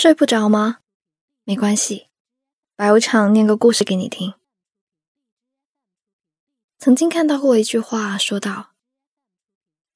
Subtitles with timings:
[0.00, 0.78] 睡不着吗？
[1.42, 2.06] 没关系，
[2.76, 4.34] 白无常念个故事给你听。
[6.78, 8.76] 曾经看到过一句话，说道：“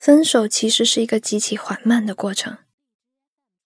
[0.00, 2.58] 分手其实是一个极其缓慢的过程，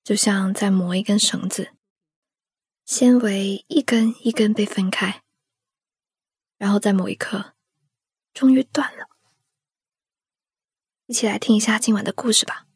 [0.05, 1.73] 就像在磨一根绳子，
[2.85, 5.23] 纤维一根一根被分开，
[6.59, 7.55] 然后在某一刻，
[8.35, 9.09] 终于断了。”
[11.09, 12.67] 一起来听一下今晚的故事吧。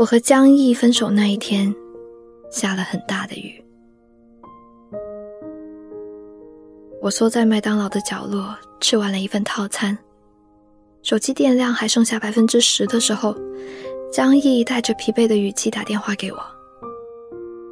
[0.00, 1.74] 我和江毅分手那一天，
[2.50, 3.62] 下了很大的雨。
[7.02, 9.98] 我缩在麦当劳的角落，吃完了一份套餐。
[11.02, 13.36] 手机电量还剩下百分之十的时候，
[14.10, 16.38] 江毅带着疲惫的语气打电话给我：“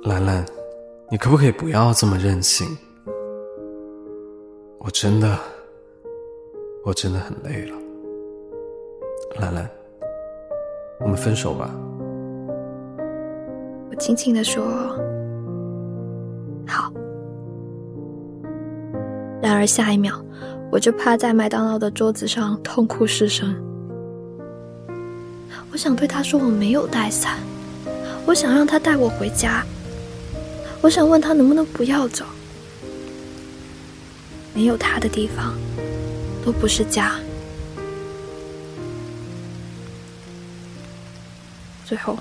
[0.05, 0.45] 兰兰，
[1.11, 2.67] 你可不可以不要这么任性？
[4.81, 5.39] 我真的，
[6.85, 7.75] 我真的很累了。
[9.41, 9.71] 兰兰，
[11.01, 11.75] 我们分手吧。”
[13.91, 14.65] 我轻轻的说
[16.67, 16.93] ：“好。”
[19.41, 20.23] 然而下一秒，
[20.71, 23.55] 我就趴在麦当劳的桌子上痛哭失声。
[25.71, 27.39] 我想对他说我没有带伞，
[28.27, 29.65] 我想让他带我回家，
[30.81, 32.25] 我想问他能不能不要走。
[34.55, 35.55] 没有他的地方，
[36.45, 37.15] 都不是家。
[41.85, 42.19] 最后。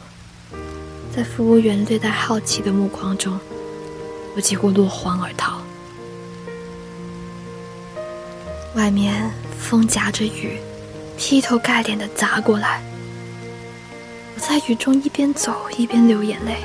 [1.18, 3.40] 在服务员略带好奇的目光中，
[4.36, 5.60] 我几乎落荒而逃。
[8.76, 10.60] 外面风夹着雨，
[11.18, 12.84] 劈头盖脸的砸过来。
[14.36, 16.58] 我在雨中一边走一边流眼泪，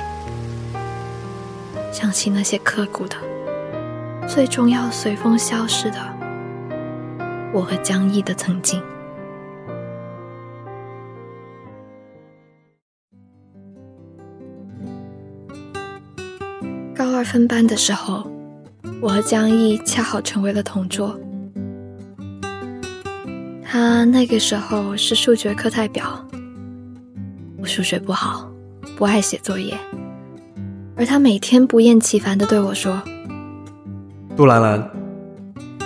[1.91, 3.17] 想起那些刻骨的、
[4.27, 5.97] 最终要随风消失的
[7.51, 8.79] 我和江毅的曾经。
[17.33, 18.29] 分班的时候，
[19.01, 21.19] 我和江毅恰好成为了同桌。
[23.63, 26.23] 他那个时候是数学课代表，
[27.57, 28.47] 我数学不好，
[28.95, 29.75] 不爱写作业，
[30.95, 33.01] 而他每天不厌其烦的对我说
[34.37, 34.87] ：“杜兰兰，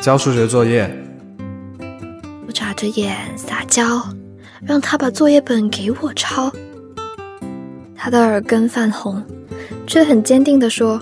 [0.02, 0.94] 交数学作业。”
[2.46, 4.06] 我眨着眼撒娇，
[4.66, 6.52] 让他把作业本给我抄。
[7.96, 9.24] 他的耳根泛红。
[9.86, 11.02] 却很坚定地说：“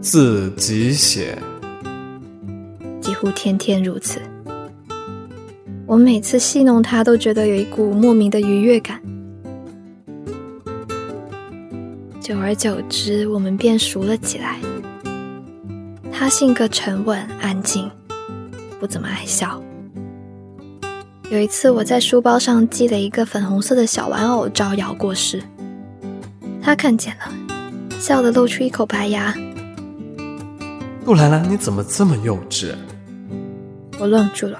[0.00, 1.36] 自己写。”
[3.00, 4.20] 几乎天天如此。
[5.86, 9.00] 我每次戏弄他，都觉得有一股莫名的愉悦感。
[12.20, 14.58] 久而久之，我们变熟了起来。
[16.12, 17.90] 他性格沉稳安静，
[18.78, 19.60] 不怎么爱笑。
[21.30, 25.42] 有一次，我在书包上系了一个粉红色的小玩偶，招摇过市。
[26.62, 27.34] 他看见了。
[27.98, 29.34] 笑得露出一口白牙。
[31.10, 32.72] 杜兰兰，你怎么这么幼稚？
[33.98, 34.56] 我愣住了，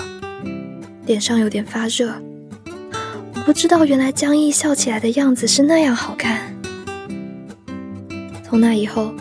[1.07, 2.13] 脸上有点发热。
[3.37, 6.53] 我不知道，原来江毅笑起来的样子是那样好看。
[8.43, 9.15] 从那以后，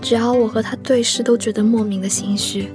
[0.00, 2.70] 只要我和他对视，都觉得莫名的心虚。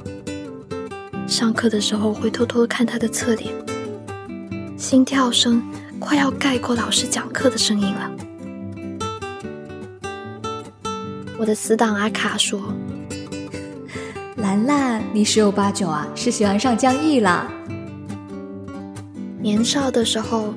[1.26, 3.52] 上课的时候会偷偷看他的侧脸，
[4.78, 5.64] 心跳声
[5.98, 8.12] 快要盖过老师讲课的声音了。
[11.40, 12.62] 我的死党阿卡说
[14.50, 17.48] ：“兰兰，你十有八九啊是喜欢上江毅了。
[19.40, 20.56] 年少的时候，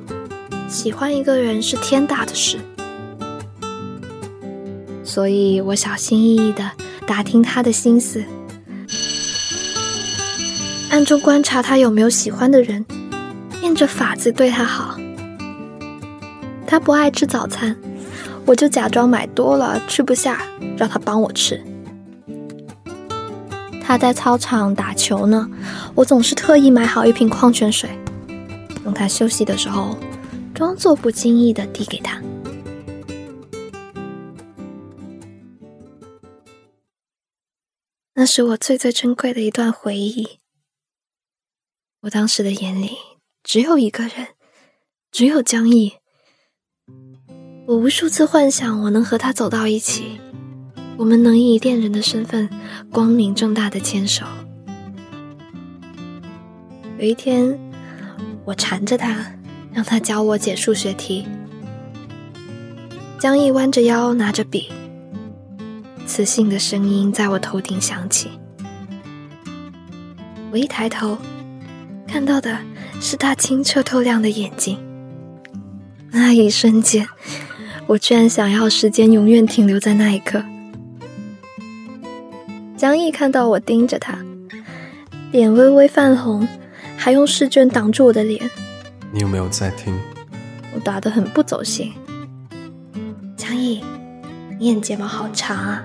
[0.67, 2.59] 喜欢一个人是天大的事，
[5.05, 6.71] 所以我小心翼翼的
[7.07, 8.25] 打听他的心思，
[10.89, 12.83] 暗中观察他有没有喜欢的人，
[13.61, 14.97] 变着法子对他好。
[16.67, 17.77] 他不爱吃早餐。”
[18.47, 20.43] 我就假装买多了吃不下，
[20.79, 21.63] 让他帮我吃。
[23.93, 25.47] 他在操场打球呢，
[25.95, 27.91] 我总是特意买好一瓶矿泉水，
[28.83, 29.95] 等他休息的时候，
[30.55, 32.19] 装作不经意的递给他。
[38.15, 40.39] 那是我最最珍贵的一段回忆。
[42.01, 42.97] 我当时的眼里
[43.45, 44.29] 只有一个人，
[45.11, 45.93] 只有江毅。
[47.67, 50.19] 我无数次幻想，我能和他走到一起，
[50.97, 52.49] 我们能以恋人的身份
[52.91, 54.25] 光明正大的牵手。
[56.99, 57.59] 有一天，
[58.45, 59.17] 我缠着他，
[59.73, 61.27] 让他教我解数学题。
[63.19, 64.69] 江毅弯着腰拿着笔，
[66.07, 68.31] 磁性的声音在我头顶响起。
[70.53, 71.19] 我一抬头，
[72.07, 72.59] 看到的
[73.01, 74.79] 是他清澈透亮的眼睛。
[76.11, 77.09] 那一瞬间，
[77.87, 80.45] 我居然想要时间永远停留在那一刻。
[82.83, 84.19] 江毅看到我盯着他，
[85.31, 86.49] 脸微微泛红，
[86.97, 88.51] 还用试卷挡住我的脸。
[89.13, 89.97] 你有没有在听？
[90.75, 91.93] 我答得很不走心。
[93.37, 93.85] 江毅，
[94.59, 95.85] 你眼睫毛好长啊。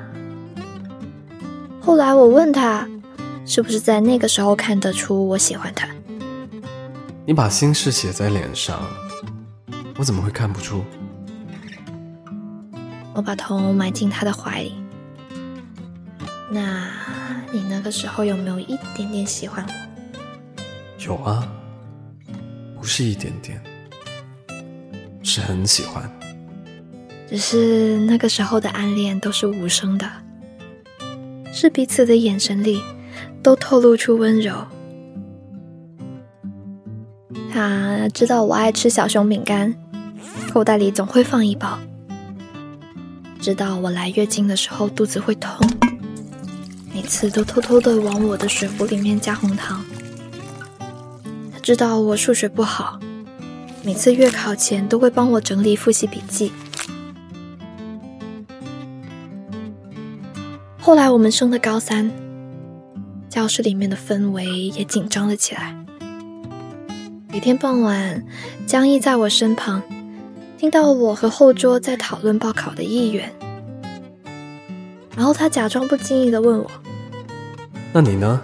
[1.79, 2.89] 后来我问他，
[3.45, 5.87] 是不是在那个时候看得出我喜欢他？
[7.27, 8.81] 你把心事写在脸上，
[9.99, 10.83] 我怎么会看不出？
[13.13, 14.73] 我把头埋进他的怀里。
[16.49, 16.89] 那
[17.51, 21.03] 你那个时候有没有一点点喜欢我？
[21.03, 21.47] 有啊，
[22.75, 23.61] 不是一点点，
[25.23, 26.09] 是很喜欢。
[27.29, 30.09] 只是那个时候的暗恋都是无声的。
[31.51, 32.81] 是彼此的眼神里，
[33.41, 34.55] 都透露出温柔。
[37.51, 39.75] 他知道我爱吃小熊饼干，
[40.53, 41.77] 口袋里总会放一包。
[43.39, 45.86] 知道我来月经的时候肚子会痛，每
[47.07, 49.83] 次都偷偷的往我的水壶里面加红糖。
[51.51, 52.99] 他知道我数学不好，
[53.83, 56.51] 每次月考前都会帮我整理复习笔记。
[60.79, 62.11] 后来我们升了高三，
[63.29, 65.75] 教室里面的氛围也紧张了起来。
[67.29, 68.25] 每天傍晚，
[68.65, 69.83] 江毅在我身旁，
[70.57, 73.31] 听到我和后桌在讨论报考的意愿，
[75.15, 76.71] 然后他假装不经意的问我
[77.99, 78.39] ：“那你呢？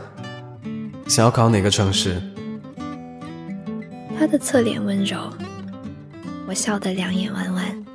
[1.08, 2.20] 想要考哪个城市？”
[4.18, 5.32] 他的侧脸温柔，
[6.48, 7.86] 我笑得两眼弯弯，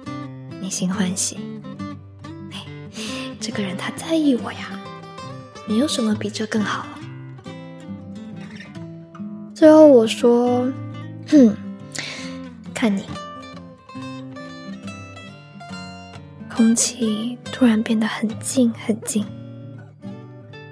[0.61, 1.37] 内心欢喜。
[3.41, 4.79] 这个人他在意我呀，
[5.67, 6.91] 没有什么比这更好了。
[9.53, 10.73] 最后我说
[11.27, 11.57] ：“哼，
[12.73, 13.03] 看你。”
[16.49, 19.27] 空气突然变得很静很静。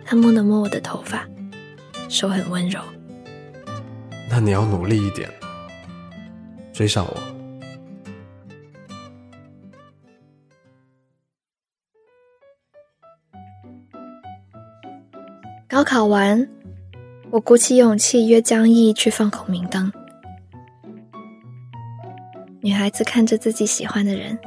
[0.07, 1.27] 他摸了摸我的头发，
[2.09, 2.81] 手很温柔。
[4.31, 5.29] 那你要努力一点，
[6.73, 7.17] 追上我。
[15.69, 16.49] 高考完，
[17.31, 19.93] 我鼓起勇气约江毅去放孔明灯。
[22.61, 24.39] 女孩子看着自己喜欢的人，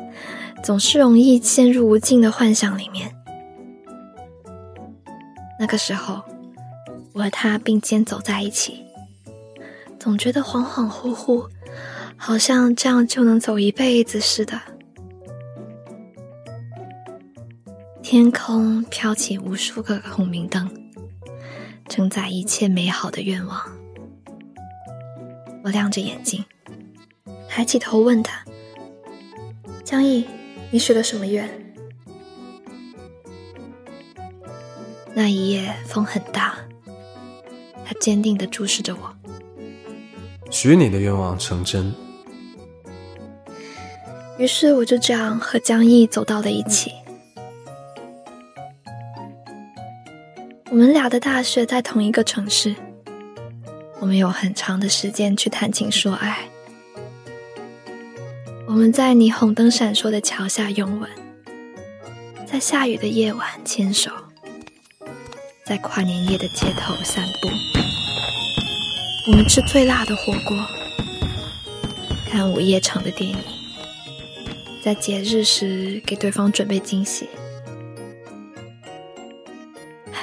[0.64, 3.14] 总是容易陷入无尽的幻想里面。
[5.60, 6.24] 那个时候，
[7.14, 8.84] 我和他并肩走在一起，
[10.00, 11.48] 总觉得恍恍惚惚，
[12.16, 14.60] 好像这样就能走一辈子似的。
[18.02, 20.68] 天空飘起无数个孔明灯。
[21.90, 23.60] 承载一切美好的愿望。
[25.64, 26.46] 我亮着眼睛，
[27.48, 28.46] 抬起头问他
[29.84, 30.24] ：“江毅，
[30.70, 31.50] 你许了什么愿？”
[35.20, 36.56] 那一夜风很大，
[37.84, 39.14] 他坚定的注视着我。
[40.50, 41.94] 许你的愿望成真。
[44.38, 46.94] 于是我就这样和江毅走到了一起。
[50.70, 52.74] 我们俩的大学在同一个城市，
[54.00, 56.48] 我们有很长的时间去谈情说爱。
[58.66, 61.10] 我们在霓虹灯闪烁的桥下拥吻，
[62.48, 64.10] 在下雨的夜晚牵手，
[65.70, 67.48] 在跨年夜的街头散步。
[69.28, 70.58] 我们吃最辣的火锅，
[72.26, 73.38] 看午夜场的电影，
[74.82, 77.30] 在节日时给对方准备惊喜。
[80.12, 80.20] 唉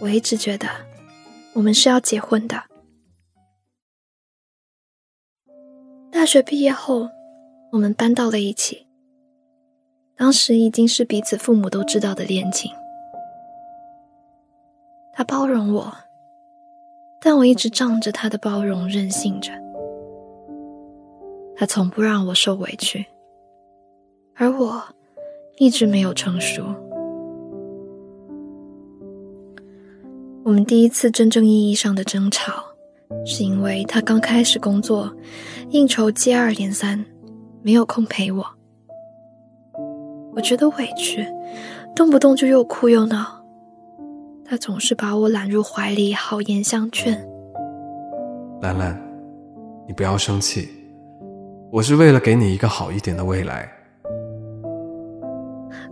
[0.00, 0.66] 我一直觉得，
[1.52, 2.64] 我们是要结婚的。
[6.10, 7.08] 大学毕业后，
[7.70, 8.88] 我们搬到了一起。
[10.16, 12.72] 当时已经是彼此父母都知道的恋情。
[15.18, 15.92] 他包容我，
[17.20, 19.50] 但我一直仗着他的包容任性着。
[21.56, 23.04] 他从不让我受委屈，
[24.36, 24.80] 而我
[25.56, 26.62] 一直没有成熟。
[30.44, 32.52] 我们第一次真正意义上的争吵，
[33.26, 35.12] 是因为他刚开始工作，
[35.70, 37.04] 应酬接二连三，
[37.60, 38.46] 没有空陪我。
[40.36, 41.26] 我觉得委屈，
[41.96, 43.37] 动不动就又哭又闹。
[44.50, 47.14] 他总是把我揽入怀里，好言相劝。
[48.62, 48.98] 兰兰，
[49.86, 50.66] 你不要生气，
[51.70, 53.70] 我是为了给你一个好一点的未来。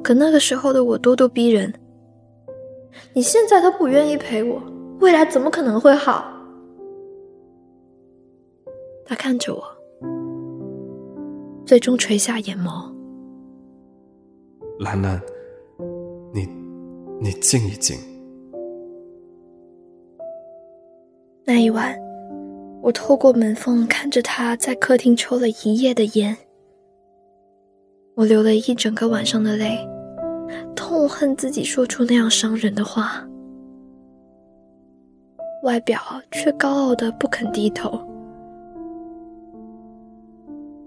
[0.02, 1.70] 可那个时候的我咄咄逼人。
[3.12, 4.58] 你现在都不愿意陪我，
[5.00, 6.24] 未来怎么可能会好？
[9.04, 9.62] 他看着我，
[11.66, 12.90] 最终垂下眼眸。
[14.80, 15.20] 兰兰，
[16.32, 16.48] 你，
[17.20, 17.98] 你静一静。
[21.48, 21.96] 那一晚，
[22.82, 26.36] 我透过门缝看着他在客厅抽了一夜的烟，
[28.16, 29.78] 我流了一整个晚上的泪，
[30.74, 33.24] 痛恨自己说出那样伤人的话，
[35.62, 36.00] 外表
[36.32, 37.96] 却高傲的不肯低头。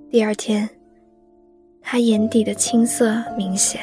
[0.09, 0.69] 第二天，
[1.81, 3.79] 他眼底的青涩明显，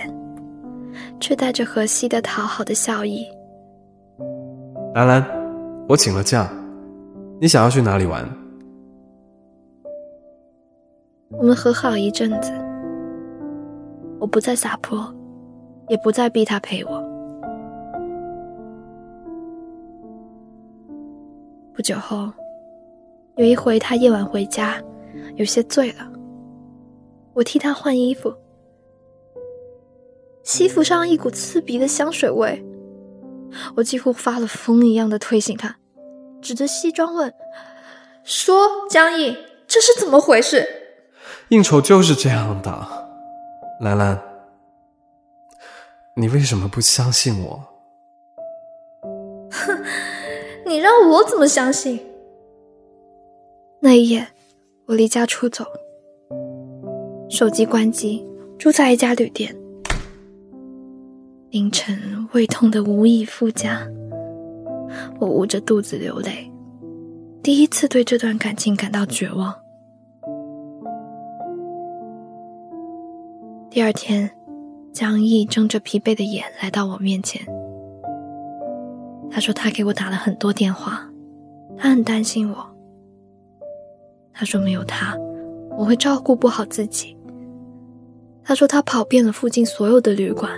[1.21, 3.27] 却带着和煦的讨好的笑意。
[4.95, 5.25] 兰兰，
[5.89, 6.47] 我请了假。
[7.39, 8.27] 你想要去哪里玩？
[11.31, 12.51] 我们和好一阵子，
[14.19, 15.15] 我不再撒泼，
[15.89, 17.03] 也不再逼他陪我。
[21.75, 22.33] 不久后，
[23.37, 24.83] 有一回他夜晚回家，
[25.35, 26.11] 有些醉了，
[27.35, 28.33] 我替他换衣服，
[30.43, 32.65] 西服上一股刺鼻的香水味，
[33.77, 35.77] 我几乎发了疯一样的推醒他。
[36.47, 37.35] 指着西装问
[38.23, 39.37] ：“说江毅，
[39.67, 40.65] 这是怎么回事？”
[41.51, 42.71] 应酬就是这样的，
[43.81, 44.17] 兰兰，
[46.15, 47.61] 你为什么不相信我？
[49.51, 49.85] 哼，
[50.65, 51.99] 你让我怎么相信？
[53.81, 54.29] 那一夜，
[54.87, 55.65] 我离家出走，
[57.29, 58.25] 手机关机，
[58.57, 59.53] 住在一家旅店。
[61.51, 63.85] 凌晨，胃痛的无以复加。
[65.19, 66.51] 我捂着肚子流泪，
[67.43, 69.55] 第一次对这段感情感到绝望。
[73.71, 74.31] 第二天，
[74.93, 77.45] 江毅睁着疲惫的眼来到我面前。
[79.31, 81.07] 他说他给我打了很多电话，
[81.77, 82.67] 他很担心我。
[84.33, 85.17] 他说没有他，
[85.77, 87.17] 我会照顾不好自己。
[88.43, 90.51] 他说他跑遍了附近所有的旅馆。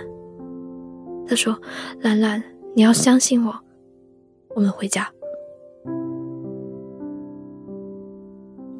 [1.27, 1.59] 他说
[2.01, 2.41] ：“兰兰，
[2.75, 3.53] 你要相信我。”
[4.55, 5.09] 我们回家，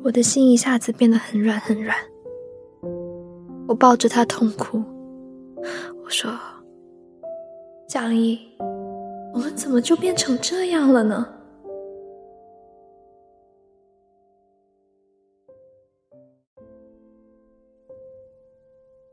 [0.04, 1.96] 我的心一下子变得很软很软。
[3.68, 4.84] 我抱着他痛哭，
[6.04, 6.32] 我说
[7.88, 8.40] ：“江毅，
[9.34, 11.28] 我们怎么就变成这样了呢？”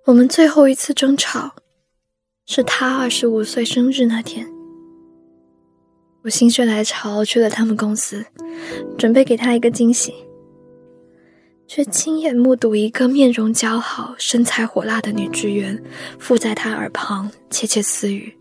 [0.07, 1.55] 我们最后一次争吵，
[2.47, 4.56] 是他二十五岁生日那天。
[6.27, 8.27] 我心血来潮去了他们公司，
[8.99, 10.13] 准备给他一个惊喜，
[11.69, 15.81] 却亲眼目睹一个面容姣好、身材火辣的女职员
[16.19, 18.37] 附在他耳旁窃窃私语。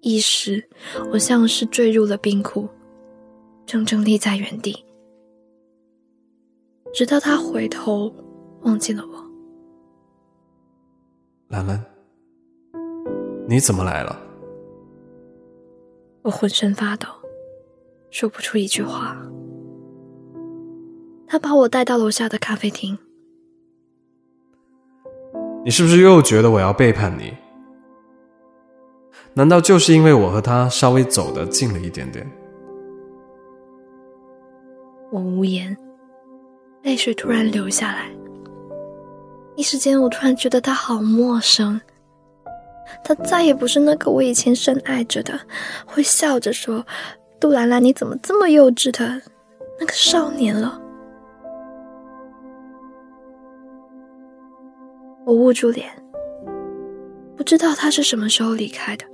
[0.00, 0.64] 一时，
[1.10, 2.68] 我像是坠入了冰窟，
[3.66, 4.84] 怔怔立在原地，
[6.92, 8.14] 直到他回头
[8.60, 9.24] 望见了我。
[11.48, 11.84] 兰兰，
[13.48, 14.23] 你怎么来了？
[16.24, 17.06] 我浑身发抖，
[18.10, 19.14] 说不出一句话。
[21.26, 22.96] 他把我带到楼下的咖啡厅。
[25.62, 27.34] 你是不是又觉得我要背叛你？
[29.34, 32.26] 难道就是因为我和他稍微走得近了一点点？
[35.12, 35.76] 我无言，
[36.84, 38.10] 泪水突然流下来。
[39.56, 41.78] 一时间，我突然觉得他好陌生。
[43.02, 45.40] 他再也不是那个我以前深爱着的，
[45.86, 46.86] 会笑着说
[47.40, 49.20] ：“杜兰兰，你怎么这么幼稚？”的
[49.80, 50.80] 那个少年了。
[55.24, 55.90] 我捂住脸，
[57.36, 59.04] 不知道他是什么时候离开的。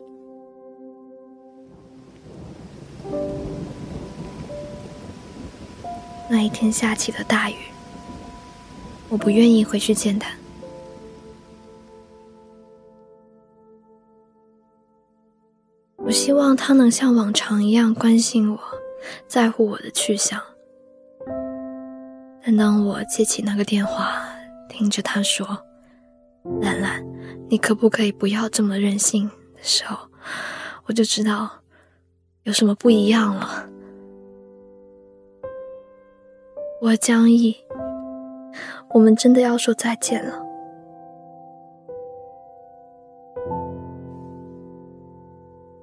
[6.29, 7.55] 那一天下起了大雨，
[9.09, 10.31] 我不愿意回去见他。
[16.11, 18.59] 我希望他能像往常一样关心我，
[19.29, 20.43] 在乎我的去向。
[22.45, 24.21] 但当我接起那个电话，
[24.69, 25.47] 听着他说
[26.61, 27.07] ：“兰兰，
[27.49, 29.97] 你可不可以不要这么任性？”的时候，
[30.87, 31.49] 我就知道
[32.43, 33.69] 有什么不一样了。
[36.83, 37.57] 我江毅，
[38.93, 40.50] 我们真的要说再见了。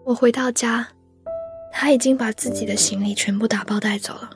[0.08, 0.88] 我回到家，
[1.70, 4.30] 他已经把自己的行李全部打包带走了，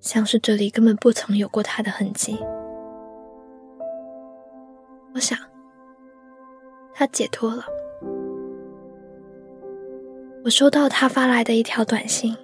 [0.00, 2.38] 像是这里根本不曾有过他的痕迹。
[5.14, 5.38] 我想，
[6.94, 7.66] 他解脱了。
[10.42, 12.34] 我收到他发来的一条短信：“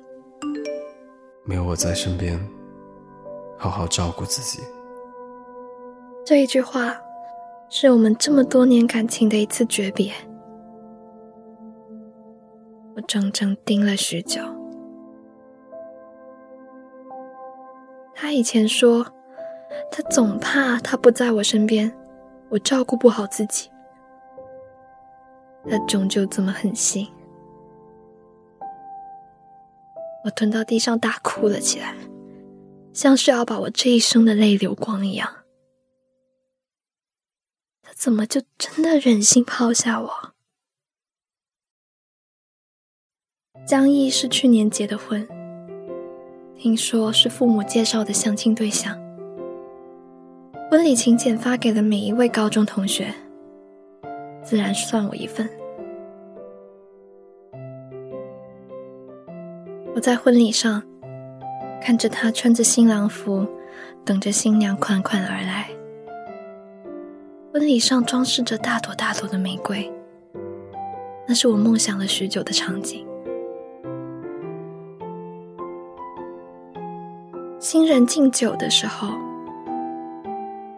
[1.47, 2.39] 没有我在身边，
[3.57, 4.63] 好好照顾自己。”
[6.27, 6.95] 这一句话，
[7.71, 10.13] 是我们这么多年感情的一次诀别。
[12.95, 14.41] 我整整盯了许久。
[18.15, 19.07] 他以前说，
[19.91, 21.93] 他总怕他不在我身边，
[22.51, 23.71] 我照顾不好自己。
[25.69, 27.09] 他终究这么狠心，
[30.25, 31.95] 我蹲到地上大哭了起来，
[32.93, 35.45] 像是要把我这一生的泪流光一样。
[37.83, 40.32] 他怎么就真的忍心抛下我？
[43.65, 45.27] 江毅是去年结的婚。
[46.57, 48.97] 听说是父母介绍的相亲对象，
[50.71, 53.13] 婚礼请柬发给了每一位高中同学，
[54.43, 55.49] 自然算我一份。
[59.95, 60.83] 我在婚礼上
[61.81, 63.47] 看着他穿着新郎服，
[64.05, 65.69] 等着新娘款款而来。
[67.53, 69.91] 婚礼上装饰着大朵大朵的玫瑰，
[71.29, 73.07] 那是我梦想了许久的场景。
[77.63, 79.07] 新人敬酒的时候，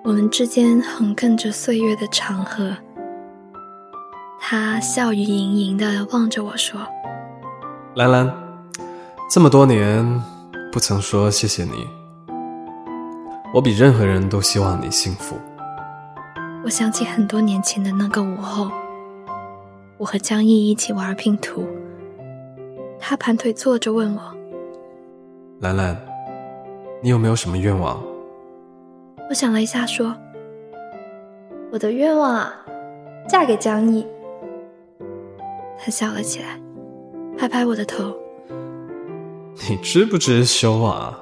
[0.02, 2.76] 我们之间横亘着岁月的长河。
[4.38, 6.78] 他笑语盈盈的望着我说
[7.96, 8.30] ：“兰兰，
[9.30, 10.22] 这么多年
[10.70, 11.88] 不曾说谢谢你，
[13.54, 15.36] 我比任何人都希望你幸福。”
[16.64, 18.70] 我想起很多年前的那个午后，
[19.96, 21.66] 我和江毅一起玩拼图，
[23.00, 24.20] 他盘腿坐着问我
[25.60, 25.98] ：“兰兰。”
[27.04, 28.02] 你有没有什么愿望？
[29.28, 30.16] 我想了一下，说
[31.70, 32.50] ：“我的愿望啊，
[33.28, 34.06] 嫁给江毅。”
[35.78, 36.58] 他笑了起来，
[37.36, 38.16] 拍拍我的头
[39.68, 41.14] ：“你知不知羞啊？”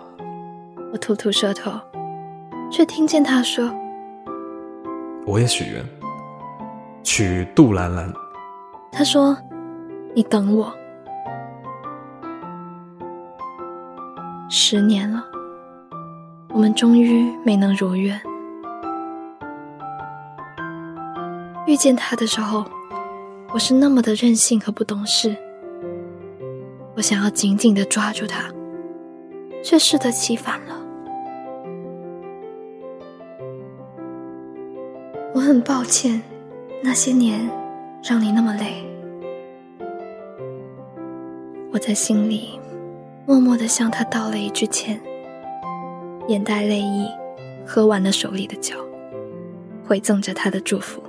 [0.94, 1.72] 我吐吐舌头，
[2.70, 3.68] 却听见他说
[5.26, 5.84] ：“我也许愿，
[7.02, 8.08] 娶杜兰兰。”
[8.92, 9.36] 他说
[10.14, 10.72] ：“你等我。”
[14.48, 15.24] 十年了。
[16.52, 18.20] 我们终于没能如愿。
[21.66, 22.64] 遇见他的时候，
[23.54, 25.34] 我是那么的任性和不懂事。
[26.94, 28.50] 我想要紧紧的抓住他，
[29.64, 30.78] 却适得其反了。
[35.34, 36.20] 我很抱歉，
[36.82, 37.48] 那些年
[38.02, 38.84] 让你那么累。
[41.72, 42.60] 我在心里
[43.24, 45.00] 默默的向他道了一句歉。
[46.28, 47.08] 眼带泪意，
[47.66, 48.88] 喝完了手里的酒，
[49.84, 51.02] 回赠着他的祝福。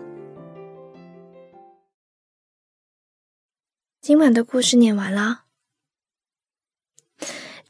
[4.01, 5.45] 今晚的故事念完啦，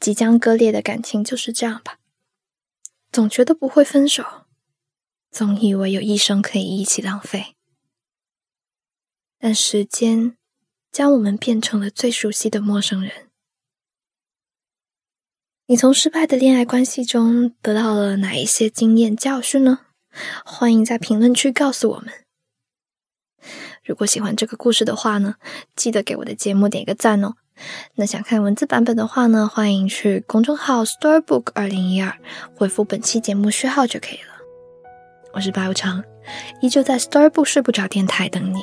[0.00, 1.98] 即将割裂的感情就是这样吧。
[3.12, 4.46] 总觉得不会分手，
[5.30, 7.54] 总以为有一生可以一起浪费，
[9.38, 10.36] 但时间
[10.90, 13.28] 将我们变成了最熟悉的陌生人。
[15.66, 19.78] 你从失败的恋爱关系中得到了哪一些经验教训呢？
[20.44, 22.12] 欢迎在评论区告诉我们。
[23.82, 25.36] 如果喜欢这个故事的话呢，
[25.74, 27.36] 记得给我的节目点一个赞哦。
[27.94, 32.14] 那想看文字版本的话呢，欢迎去公众号 Storybook 二零一二
[32.54, 34.34] 回复本期节目序号就可以了。
[35.32, 36.04] 我是白无常，
[36.60, 38.60] 依旧在 Storybook 睡不着电台等你。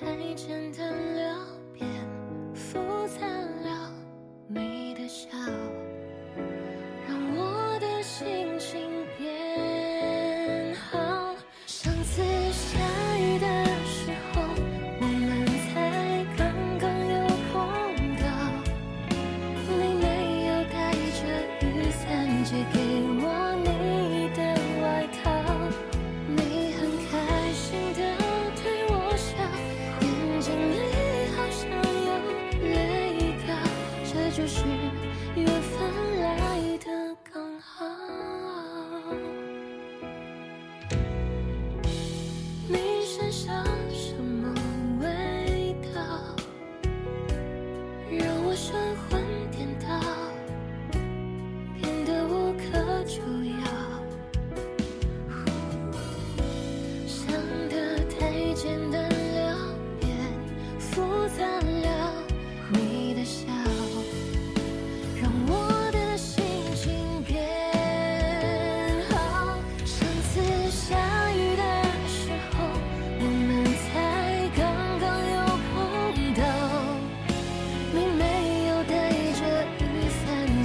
[0.00, 1.27] 太简单了，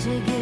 [0.06, 0.33] as again.